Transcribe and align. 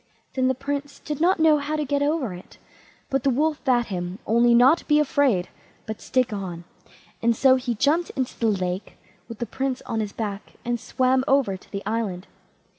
Then 0.33 0.47
the 0.47 0.55
Prince 0.55 0.97
did 0.97 1.21
not 1.21 1.39
know 1.39 1.59
how 1.59 1.75
to 1.75 1.85
get 1.85 2.01
over 2.01 2.33
it, 2.33 2.57
but 3.11 3.21
the 3.23 3.29
Wolf 3.29 3.63
bade 3.63 3.85
him 3.85 4.17
only 4.25 4.55
not 4.55 4.87
be 4.87 4.97
afraid, 4.99 5.47
but 5.85 6.01
stick 6.01 6.33
on, 6.33 6.63
and 7.21 7.35
so 7.35 7.55
he 7.55 7.75
jumped 7.75 8.09
into 8.15 8.35
the 8.39 8.47
lake 8.47 8.97
with 9.29 9.37
the 9.37 9.45
Prince 9.45 9.83
on 9.85 9.99
his 9.99 10.11
back, 10.11 10.53
and 10.65 10.79
swam 10.79 11.23
over 11.27 11.55
to 11.55 11.71
the 11.71 11.85
island. 11.85 12.25